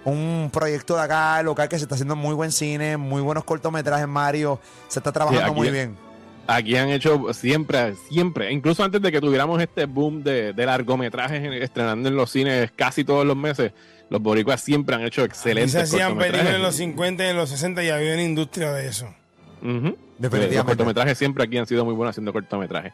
un 0.04 0.50
proyecto 0.52 0.96
de 0.96 1.02
acá 1.02 1.42
local 1.42 1.68
que 1.68 1.78
se 1.78 1.84
está 1.84 1.94
haciendo 1.94 2.16
muy 2.16 2.34
buen 2.34 2.50
cine, 2.50 2.96
muy 2.96 3.22
buenos 3.22 3.44
cortometrajes, 3.44 4.08
Mario, 4.08 4.58
se 4.88 4.98
está 4.98 5.12
trabajando 5.12 5.54
muy 5.54 5.70
bien 5.70 6.03
aquí 6.46 6.76
han 6.76 6.90
hecho 6.90 7.32
siempre, 7.32 7.94
siempre, 8.08 8.52
incluso 8.52 8.84
antes 8.84 9.00
de 9.00 9.12
que 9.12 9.20
tuviéramos 9.20 9.60
este 9.60 9.86
boom 9.86 10.22
de, 10.22 10.52
largometrajes 10.56 11.42
estrenando 11.62 12.08
en 12.08 12.16
los 12.16 12.30
cines 12.30 12.70
casi 12.74 13.04
todos 13.04 13.26
los 13.26 13.36
meses, 13.36 13.72
los 14.10 14.20
boricuas 14.20 14.60
siempre 14.60 14.94
han 14.94 15.02
hecho 15.02 15.24
excelentes 15.24 15.72
Se 15.72 15.80
hacían 15.80 16.18
películas 16.18 16.54
en 16.54 16.62
los 16.62 16.74
50 16.76 17.24
y 17.24 17.28
en 17.28 17.36
los 17.36 17.50
60 17.50 17.84
y 17.84 17.88
había 17.88 18.12
una 18.12 18.22
industria 18.22 18.72
de 18.72 18.88
eso. 18.88 19.14
Los 19.62 20.64
cortometrajes 20.64 21.16
siempre 21.16 21.44
aquí 21.44 21.56
han 21.56 21.66
sido 21.66 21.84
muy 21.84 21.94
buenos 21.94 22.12
haciendo 22.12 22.32
cortometrajes. 22.32 22.92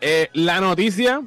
Eh, 0.00 0.28
la 0.32 0.60
noticia 0.60 1.22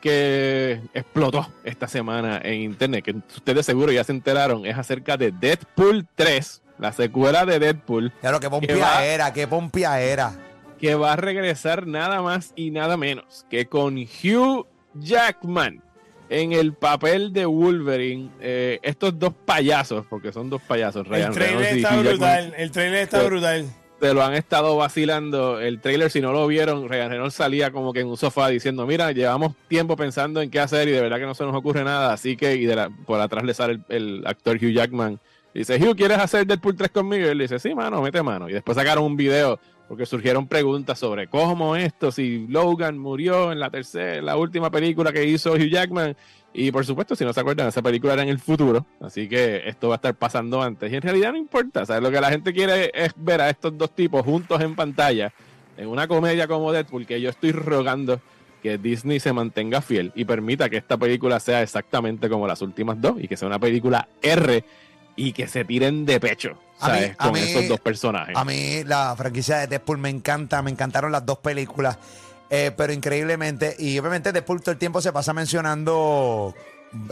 que 0.00 0.80
explotó 0.94 1.50
esta 1.64 1.86
semana 1.86 2.40
en 2.42 2.62
internet, 2.62 3.04
que 3.04 3.14
ustedes 3.34 3.66
seguro 3.66 3.92
ya 3.92 4.04
se 4.04 4.12
enteraron, 4.12 4.64
es 4.64 4.76
acerca 4.76 5.16
de 5.16 5.32
Deadpool 5.32 6.06
3, 6.14 6.62
la 6.78 6.92
secuela 6.92 7.44
de 7.44 7.58
Deadpool. 7.58 8.12
Claro, 8.20 8.40
qué 8.40 8.48
pompia 8.48 9.04
era, 9.04 9.32
qué 9.32 9.46
pompia 9.46 10.00
era 10.00 10.45
que 10.78 10.94
va 10.94 11.14
a 11.14 11.16
regresar 11.16 11.86
nada 11.86 12.22
más 12.22 12.52
y 12.56 12.70
nada 12.70 12.96
menos 12.96 13.46
que 13.50 13.66
con 13.66 13.96
Hugh 13.96 14.66
Jackman 14.94 15.82
en 16.28 16.52
el 16.52 16.74
papel 16.74 17.32
de 17.32 17.46
Wolverine. 17.46 18.30
Eh, 18.40 18.78
estos 18.82 19.18
dos 19.18 19.32
payasos, 19.44 20.06
porque 20.06 20.32
son 20.32 20.50
dos 20.50 20.62
payasos, 20.62 21.06
Ryan 21.06 21.28
El 21.28 21.34
trailer 21.34 21.76
está 21.76 21.96
brutal, 21.96 22.54
el 22.56 22.70
trailer 22.70 22.98
está 23.00 23.22
brutal. 23.22 23.66
Se 24.00 24.12
lo 24.12 24.22
han 24.22 24.34
estado 24.34 24.76
vacilando. 24.76 25.58
El 25.58 25.80
trailer, 25.80 26.10
si 26.10 26.20
no 26.20 26.32
lo 26.32 26.46
vieron, 26.46 26.86
Ryan 26.86 27.10
Reynolds 27.10 27.34
salía 27.34 27.70
como 27.70 27.94
que 27.94 28.00
en 28.00 28.08
un 28.08 28.18
sofá 28.18 28.48
diciendo, 28.48 28.86
mira, 28.86 29.10
llevamos 29.12 29.54
tiempo 29.68 29.96
pensando 29.96 30.42
en 30.42 30.50
qué 30.50 30.60
hacer 30.60 30.86
y 30.88 30.90
de 30.90 31.00
verdad 31.00 31.18
que 31.18 31.24
no 31.24 31.34
se 31.34 31.44
nos 31.44 31.54
ocurre 31.54 31.82
nada. 31.82 32.12
Así 32.12 32.36
que, 32.36 32.56
y 32.56 32.68
por 33.06 33.20
atrás 33.20 33.44
le 33.44 33.54
sale 33.54 33.80
el, 33.88 34.22
actor 34.26 34.56
Hugh 34.56 34.72
Jackman. 34.72 35.18
Dice, 35.54 35.76
Hugh, 35.76 35.96
¿quieres 35.96 36.18
hacer 36.18 36.46
Deadpool 36.46 36.76
3 36.76 36.90
conmigo? 36.90 37.24
Y 37.24 37.30
él 37.30 37.38
dice, 37.38 37.58
sí, 37.58 37.74
mano, 37.74 38.02
mete 38.02 38.22
mano. 38.22 38.50
Y 38.50 38.52
después 38.52 38.76
sacaron 38.76 39.04
un 39.04 39.16
video 39.16 39.58
porque 39.88 40.06
surgieron 40.06 40.46
preguntas 40.48 40.98
sobre 40.98 41.28
cómo 41.28 41.76
esto, 41.76 42.10
si 42.10 42.46
Logan 42.48 42.98
murió 42.98 43.52
en 43.52 43.60
la 43.60 43.70
tercera, 43.70 44.20
la 44.22 44.36
última 44.36 44.70
película 44.70 45.12
que 45.12 45.24
hizo 45.24 45.52
Hugh 45.52 45.70
Jackman, 45.70 46.16
y 46.52 46.70
por 46.70 46.86
supuesto, 46.86 47.14
si 47.14 47.24
no 47.24 47.32
se 47.32 47.40
acuerdan, 47.40 47.68
esa 47.68 47.82
película 47.82 48.14
era 48.14 48.22
en 48.22 48.28
el 48.28 48.38
futuro, 48.38 48.86
así 49.00 49.28
que 49.28 49.62
esto 49.66 49.88
va 49.88 49.94
a 49.94 49.96
estar 49.96 50.14
pasando 50.14 50.62
antes, 50.62 50.90
y 50.90 50.96
en 50.96 51.02
realidad 51.02 51.32
no 51.32 51.38
importa, 51.38 51.84
¿sabes? 51.86 52.02
Lo 52.02 52.10
que 52.10 52.20
la 52.20 52.30
gente 52.30 52.52
quiere 52.52 52.90
es 52.94 53.12
ver 53.16 53.40
a 53.40 53.50
estos 53.50 53.76
dos 53.76 53.94
tipos 53.94 54.22
juntos 54.22 54.60
en 54.60 54.74
pantalla, 54.74 55.32
en 55.76 55.88
una 55.88 56.08
comedia 56.08 56.48
como 56.48 56.72
Deadpool, 56.72 57.06
que 57.06 57.20
yo 57.20 57.30
estoy 57.30 57.52
rogando 57.52 58.20
que 58.62 58.78
Disney 58.78 59.20
se 59.20 59.32
mantenga 59.32 59.80
fiel 59.80 60.12
y 60.14 60.24
permita 60.24 60.68
que 60.68 60.78
esta 60.78 60.96
película 60.96 61.38
sea 61.38 61.62
exactamente 61.62 62.28
como 62.28 62.46
las 62.46 62.62
últimas 62.62 63.00
dos 63.00 63.16
y 63.20 63.28
que 63.28 63.36
sea 63.36 63.46
una 63.46 63.58
película 63.58 64.08
R 64.22 64.64
y 65.16 65.32
que 65.32 65.48
se 65.48 65.64
tiren 65.64 66.04
de 66.06 66.20
pecho 66.20 66.50
mí- 66.50 66.56
¿sabes? 66.78 67.16
con 67.16 67.32
mí- 67.32 67.40
esos 67.40 67.68
dos 67.68 67.80
personajes. 67.80 68.36
A 68.36 68.44
mí 68.44 68.84
la 68.84 69.14
franquicia 69.16 69.56
de 69.58 69.66
Deadpool 69.66 69.98
me 69.98 70.10
encanta, 70.10 70.60
me 70.62 70.70
encantaron 70.70 71.10
las 71.10 71.24
dos 71.24 71.38
películas, 71.38 71.98
eh, 72.50 72.70
pero 72.76 72.92
increíblemente, 72.92 73.74
y 73.78 73.98
obviamente 73.98 74.30
Deadpool 74.32 74.60
todo 74.60 74.72
el 74.72 74.78
tiempo 74.78 75.00
se 75.00 75.12
pasa 75.12 75.32
mencionando 75.32 76.54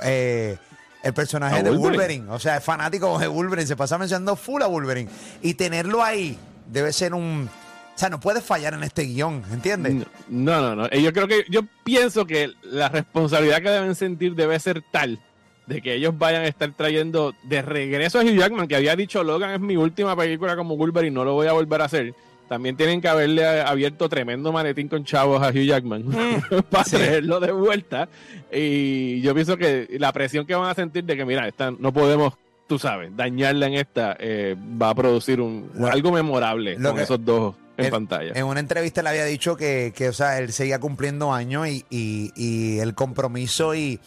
eh, 0.02 0.56
el 1.02 1.12
personaje 1.14 1.56
A 1.56 1.62
de 1.62 1.70
Wolverine. 1.70 1.96
Wolverine, 1.96 2.30
o 2.30 2.38
sea, 2.38 2.56
es 2.58 2.64
fanático 2.64 3.18
de 3.18 3.26
Wolverine, 3.26 3.66
se 3.66 3.76
pasa 3.76 3.98
mencionando 3.98 4.36
full 4.36 4.62
a 4.62 4.66
Wolverine, 4.66 5.10
y 5.42 5.54
tenerlo 5.54 6.02
ahí 6.02 6.38
debe 6.70 6.92
ser 6.92 7.14
un... 7.14 7.48
O 7.94 7.98
sea, 7.98 8.08
no 8.08 8.18
puedes 8.18 8.42
fallar 8.42 8.74
en 8.74 8.82
este 8.82 9.04
guion, 9.04 9.44
¿entiendes? 9.52 9.94
No, 10.28 10.60
no, 10.60 10.74
no. 10.74 10.86
Eh, 10.90 11.00
Yo 11.00 11.12
creo 11.12 11.28
que, 11.28 11.44
yo 11.48 11.60
pienso 11.84 12.26
que 12.26 12.50
la 12.62 12.88
responsabilidad 12.88 13.62
que 13.62 13.70
deben 13.70 13.94
sentir 13.94 14.34
debe 14.34 14.58
ser 14.58 14.82
tal 14.90 15.20
de 15.66 15.80
que 15.80 15.94
ellos 15.94 16.16
vayan 16.18 16.42
a 16.42 16.46
estar 16.46 16.70
trayendo 16.72 17.34
de 17.44 17.62
regreso 17.62 18.18
a 18.18 18.22
Hugh 18.22 18.36
Jackman, 18.38 18.68
que 18.68 18.76
había 18.76 18.94
dicho 18.96 19.22
Logan 19.24 19.50
es 19.52 19.60
mi 19.60 19.76
última 19.76 20.14
película 20.16 20.56
como 20.56 20.76
Wolverine, 20.76 21.14
no 21.14 21.24
lo 21.24 21.32
voy 21.34 21.46
a 21.46 21.52
volver 21.52 21.80
a 21.82 21.84
hacer. 21.86 22.14
También 22.48 22.76
tienen 22.76 23.00
que 23.00 23.08
haberle 23.08 23.46
abierto 23.62 24.06
tremendo 24.08 24.52
maletín 24.52 24.86
con 24.88 25.02
chavos 25.04 25.42
a 25.42 25.48
Hugh 25.48 25.64
Jackman 25.64 26.04
para 26.70 26.84
Sí. 26.84 26.96
traerlo 26.96 27.40
de 27.40 27.52
vuelta. 27.52 28.08
Y 28.52 29.20
yo 29.22 29.32
pienso 29.34 29.56
que 29.56 29.88
la 29.98 30.12
presión 30.12 30.46
que 30.46 30.54
van 30.54 30.68
a 30.70 30.74
sentir 30.74 31.04
de 31.04 31.16
que, 31.16 31.24
mira, 31.24 31.48
esta, 31.48 31.70
no 31.70 31.92
podemos, 31.92 32.34
tú 32.66 32.78
sabes, 32.78 33.16
dañarla 33.16 33.66
en 33.66 33.74
esta, 33.74 34.16
eh, 34.20 34.54
va 34.80 34.90
a 34.90 34.94
producir 34.94 35.40
un, 35.40 35.70
algo 35.90 36.12
memorable 36.12 36.76
con 36.76 36.96
que- 36.96 37.02
esos 37.02 37.24
dos 37.24 37.54
en 37.78 37.86
en- 37.86 37.90
pantalla. 37.90 38.32
En 38.34 38.44
una 38.44 38.60
entrevista 38.60 39.02
le 39.02 39.08
había 39.08 39.24
dicho 39.24 39.56
que, 39.56 39.92
que, 39.96 40.10
o 40.10 40.12
sea, 40.12 40.38
él 40.38 40.52
seguía 40.52 40.78
cumpliendo 40.78 41.32
años 41.32 41.66
y, 41.66 41.84
y- 41.88 42.30
y 42.36 42.78
el 42.78 42.94
compromiso 42.94 43.74
y, 43.74 43.98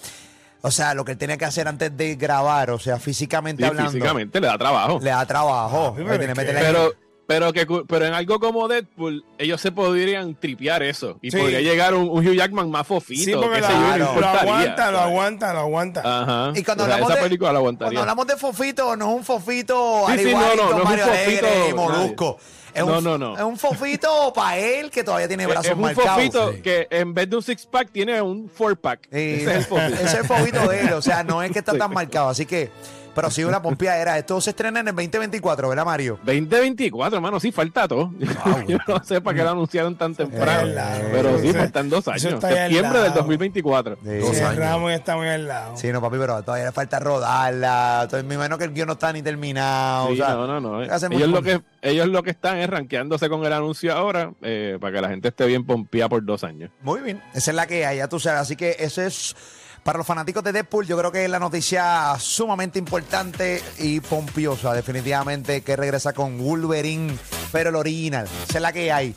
o 0.62 0.72
sea, 0.72 0.94
lo 0.94 1.06
que 1.06 1.14
él 1.14 1.18
tenía 1.18 1.38
que 1.38 1.46
hacer 1.46 1.68
antes 1.68 1.96
de 1.96 2.16
grabar, 2.16 2.72
o 2.72 2.80
sea, 2.80 2.98
físicamente 3.00 3.64
Sí, 3.64 3.70
hablando, 3.70 3.92
físicamente 3.92 4.40
le 4.42 4.48
da 4.48 4.58
trabajo. 4.58 5.00
le 5.02 5.10
da 5.10 5.26
trabajo. 5.26 5.96
Ah, 5.98 6.02
pero 6.06 6.18
tiene 6.20 6.36
Pero, 6.36 6.94
pero, 7.28 7.52
que, 7.52 7.68
pero 7.88 8.06
en 8.06 8.14
algo 8.14 8.40
como 8.40 8.68
Deadpool, 8.70 9.26
ellos 9.38 9.60
se 9.60 9.72
podrían 9.74 10.34
tripear 10.36 10.82
eso. 10.82 11.20
Y 11.22 11.30
Sí. 11.32 11.38
podría 11.38 11.60
llegar 11.60 11.94
un, 11.94 12.08
un 12.10 12.26
Hugh 12.26 12.36
Jackman 12.36 12.72
más 12.72 12.88
fofito. 12.88 13.24
Sí, 13.26 13.34
porque 13.34 13.60
lo, 13.60 13.68
no 13.70 13.76
claro. 13.96 14.20
lo 14.22 14.28
aguanta, 14.28 14.92
lo 14.92 15.00
aguanta, 15.02 15.54
lo 15.54 15.60
aguanta. 15.60 16.02
Ajá. 16.06 16.52
Y 16.58 16.64
cuando 16.64 16.84
O 16.84 16.88
sea, 16.88 16.96
hablamos 16.96 17.12
esa 17.12 17.20
de- 17.20 17.24
película 17.26 17.52
la 17.54 17.60
Cuando 17.60 18.00
hablamos 18.00 18.28
de 18.28 18.38
Fofito, 18.38 18.96
no 18.96 19.10
es 19.10 19.16
un 19.18 19.24
Fofito 19.26 20.04
Sí, 20.08 20.12
al 20.14 20.20
sí, 20.20 20.32
no, 20.32 20.40
no, 20.40 20.56
no 20.56 20.64
es 20.70 20.74
un 20.76 20.84
Mario 20.86 21.04
Alegre 21.06 21.38
Fofito, 21.50 21.70
y 21.70 21.74
Molusco. 21.74 22.38
Es 22.74 22.86
No, 22.86 22.98
un, 23.00 23.04
no, 23.04 23.18
no. 23.18 23.36
Es 23.38 23.44
un 23.44 23.58
Fofito 23.58 24.32
para 24.36 24.58
él 24.58 24.92
que 24.92 25.04
todavía 25.04 25.28
tiene 25.28 25.44
Es- 25.44 25.50
brazos 25.50 25.68
es 25.68 25.74
un 25.74 25.82
marcados. 25.82 26.10
fofito 26.12 26.52
Sí. 26.54 26.62
que 26.62 26.88
en 26.92 27.14
vez 27.14 27.30
de 27.30 27.36
un 27.38 27.44
six 27.44 27.66
pack 27.66 27.90
tiene 27.92 28.22
un 28.22 28.50
four 28.50 28.78
pack. 28.78 29.02
Sí, 29.12 29.18
Ese 29.20 29.44
es 29.44 29.48
el 29.58 29.64
fofito. 29.64 29.94
ese 29.96 30.04
es 30.04 30.14
el 30.16 30.26
fofito 30.26 30.68
de 30.70 30.82
él, 30.82 30.94
o 30.94 31.02
sea, 31.02 31.24
no 31.24 31.42
es 31.42 31.52
que 31.52 31.60
está 31.60 31.72
Sí. 31.78 31.80
tan 31.80 31.94
marcado, 31.94 32.30
así 32.30 32.46
que, 32.46 32.70
pero 33.16 33.32
sí 33.32 33.44
una 33.44 33.60
pompeadera. 33.64 34.16
Esto 34.20 34.40
se 34.42 34.52
estrena 34.52 34.80
en 34.80 34.90
el 34.90 34.96
2024, 34.96 35.70
¿verdad, 35.70 35.86
Mario? 35.86 36.20
2024, 36.24 37.16
hermano, 37.18 37.40
sí, 37.40 37.52
falta 37.52 37.88
todo. 37.88 38.12
Yo 38.68 38.78
no 38.88 39.04
sé 39.04 39.22
para 39.22 39.36
qué 39.38 39.44
lo 39.44 39.50
anunciaron 39.50 39.96
tan 39.98 40.14
temprano. 40.14 40.72
pero 41.12 41.40
sí, 41.40 41.52
faltan 41.52 41.90
dos 41.90 42.08
años. 42.10 42.22
Septiembre 42.22 42.60
del 42.60 42.82
lado. 42.84 43.16
2024. 43.16 43.96
Sí. 44.04 44.22
Sí, 44.36 44.42
años. 44.42 44.56
Ramos 44.58 44.92
está 44.92 45.16
muy 45.18 45.28
al 45.30 45.48
lado. 45.48 45.76
Sí, 45.78 45.92
no, 45.92 46.00
papi, 46.00 46.18
pero 46.20 46.44
todavía 46.44 46.66
le 46.68 46.72
falta 46.72 47.00
rodarla. 47.00 48.02
Entonces, 48.04 48.24
me 48.28 48.36
imagino 48.36 48.56
que 48.60 48.66
el 48.66 48.74
guion 48.74 48.86
no 48.86 48.94
está 48.94 49.12
ni 49.12 49.24
terminado. 49.24 50.08
Sí, 50.10 50.14
o 50.14 50.16
sea, 50.18 50.36
no, 50.36 50.46
no, 50.46 50.60
no. 50.60 50.84
eh. 50.84 50.88
Ellos 51.12 51.30
lo, 51.30 51.42
que, 51.42 51.62
ellos 51.82 52.08
lo 52.10 52.22
que 52.22 52.30
están 52.30 52.57
es 52.58 52.70
rankeándose 52.70 53.30
con 53.30 53.46
el 53.46 53.54
anuncio 53.54 53.94
ahora 53.94 54.34
eh, 54.42 54.78
para 54.80 54.94
que 54.94 55.02
la 55.02 55.10
gente 55.10 55.30
esté 55.30 55.46
bien 55.46 55.66
pompeada 55.66 56.10
por 56.10 56.26
dos 56.26 56.44
años. 56.44 56.72
Muy 56.82 57.02
bien, 57.02 57.22
esa 57.34 57.52
es 57.52 57.56
la 57.56 57.68
que 57.68 57.86
hay, 57.86 57.98
ya 57.98 58.08
tú 58.08 58.20
sabes. 58.20 58.42
Así 58.42 58.56
que 58.56 58.76
eso 58.80 59.02
es 59.02 59.36
para 59.84 59.98
los 59.98 60.08
fanáticos 60.08 60.44
de 60.44 60.52
Deadpool. 60.52 60.86
Yo 60.86 60.98
creo 60.98 61.12
que 61.12 61.24
es 61.24 61.30
la 61.30 61.40
noticia 61.40 62.16
sumamente 62.20 62.78
importante 62.78 63.62
y 63.80 64.02
pompiosa, 64.02 64.74
definitivamente, 64.74 65.62
que 65.62 65.76
regresa 65.76 66.12
con 66.14 66.38
Wolverine, 66.38 67.18
pero 67.52 67.70
el 67.70 67.76
original. 67.76 68.28
Esa 68.50 68.58
es 68.58 68.62
la 68.62 68.74
que 68.74 68.92
hay. 68.92 69.16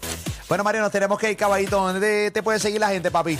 Bueno, 0.49 0.63
Mario, 0.63 0.81
nos 0.83 0.93
tenemos 0.93 1.19
que 1.19 1.31
ir, 1.31 1.37
caballito. 1.37 1.81
¿Dónde 1.81 2.31
te 2.31 2.43
puede 2.43 2.59
seguir 2.59 2.81
la 2.81 2.91
gente, 2.91 3.11
papi? 3.11 3.39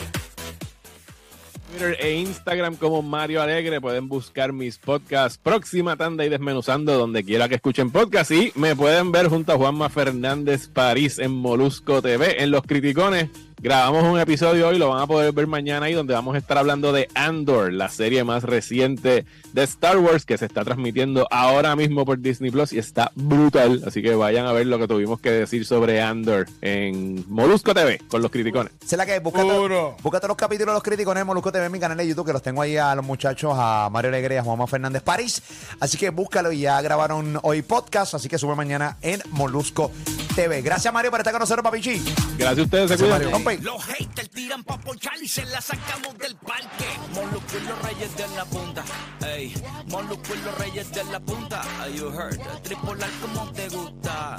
Twitter 1.71 1.97
e 2.01 2.15
Instagram 2.15 2.77
como 2.77 3.03
Mario 3.03 3.41
Alegre. 3.43 3.81
Pueden 3.81 4.09
buscar 4.09 4.53
mis 4.53 4.79
podcasts 4.79 5.39
Próxima 5.39 5.97
Tanda 5.97 6.25
y 6.25 6.29
Desmenuzando 6.29 6.99
donde 6.99 7.25
quiera 7.25 7.49
que 7.49 7.57
escuchen 7.57 7.91
podcast. 7.91 8.31
Y 8.31 8.53
me 8.55 8.77
pueden 8.77 9.13
ver 9.13 9.29
junto 9.29 9.53
a 9.53 9.57
Juanma 9.57 9.89
Fernández 9.89 10.69
París 10.69 11.19
en 11.19 11.31
Molusco 11.31 12.03
TV 12.03 12.43
en 12.43 12.51
Los 12.51 12.63
Criticones. 12.63 13.31
Grabamos 13.63 14.05
un 14.05 14.19
episodio 14.19 14.69
hoy, 14.69 14.79
lo 14.79 14.89
van 14.89 15.03
a 15.03 15.07
poder 15.07 15.35
ver 15.35 15.47
mañana 15.47 15.85
ahí, 15.85 15.93
donde 15.93 16.15
vamos 16.15 16.35
a 16.35 16.39
estar 16.39 16.57
hablando 16.57 16.95
de 16.95 17.11
Andor, 17.15 17.75
la 17.75 17.91
serie 17.91 18.25
más 18.25 18.43
reciente 18.43 19.27
de 19.53 19.63
Star 19.65 19.99
Wars 19.99 20.25
que 20.25 20.39
se 20.39 20.47
está 20.47 20.65
transmitiendo 20.65 21.29
ahora 21.31 21.77
mismo 21.77 22.07
por 22.07 22.19
Disney 22.19 22.51
Plus 22.51 22.73
y 22.73 22.79
está 22.79 23.13
brutal. 23.15 23.83
Así 23.87 24.01
que 24.01 24.15
vayan 24.15 24.47
a 24.47 24.53
ver 24.53 24.67
lo 24.67 24.79
que 24.79 24.89
tuvimos 24.89 25.21
que 25.21 25.31
decir 25.31 25.67
sobre 25.67 26.01
Andor 26.01 26.49
en 26.63 27.23
Molusco 27.29 27.75
TV 27.75 28.01
con 28.09 28.23
los 28.23 28.31
criticones. 28.31 28.73
La 28.93 29.05
que. 29.05 29.19
Búscate, 29.19 30.27
los 30.27 30.37
capítulos 30.39 30.69
de 30.69 30.77
los 30.77 30.83
críticos 30.83 31.15
en 31.15 31.27
Molusco 31.27 31.53
TV 31.53 31.67
en 31.67 31.73
mi 31.73 31.81
canal 31.81 31.99
de 31.99 32.09
YouTube, 32.09 32.25
que 32.25 32.33
los 32.33 32.43
tengo 32.43 32.63
ahí 32.63 32.79
a 32.79 32.95
los 32.95 33.05
muchachos, 33.05 33.53
a 33.55 33.91
Mario 33.93 34.09
Alegre 34.09 34.37
y 34.37 34.39
a 34.39 34.43
Juanma 34.43 34.67
Fernández 34.69 35.03
París. 35.03 35.43
Así 35.81 35.99
que 35.99 36.09
búscalo 36.09 36.51
y 36.51 36.61
ya 36.61 36.81
grabaron 36.81 37.39
hoy 37.43 37.61
podcast, 37.61 38.15
así 38.15 38.27
que 38.27 38.39
sube 38.39 38.55
mañana 38.55 38.97
en 39.03 39.21
Molusco 39.33 39.91
TV. 40.07 40.20
Gracias, 40.49 40.93
Mario, 40.93 41.11
por 41.11 41.21
estar 41.21 41.33
con 41.33 41.41
nosotros, 41.41 41.63
papichi. 41.63 42.03
Gracias 42.39 42.59
a 42.59 42.63
ustedes, 42.63 42.91
se 42.91 42.97
cuidan. 42.99 43.65
Los 43.65 43.85
haters 43.85 44.31
tiran 44.31 44.65
pa' 44.65 44.79
ponchar 44.79 45.23
y 45.23 45.29
se 45.29 45.45
la 45.47 45.61
sacamos 45.61 46.17
del 46.19 46.35
parque. 46.37 46.87
Moluco 47.13 47.59
y 47.61 47.67
los 47.67 47.83
reyes 47.83 48.17
de 48.17 48.29
la 48.37 48.45
punta. 48.45 48.85
Ey, 49.27 49.55
Moluco 49.87 50.35
y 50.35 50.45
los 50.45 50.59
reyes 50.59 50.91
de 50.93 51.05
la 51.05 51.21
punta. 51.21 51.63
Are 51.81 51.93
you 51.93 52.11
heard? 52.11 52.39
Tripolar 52.63 53.11
como 53.21 53.53
te 53.53 53.69
gusta. 53.69 54.37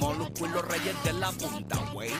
Moluco 0.00 0.46
y 0.46 0.48
los 0.48 0.68
reyes 0.68 0.94
de 1.04 1.12
la 1.14 1.30
punta, 1.32 1.78
wey. 1.94 2.10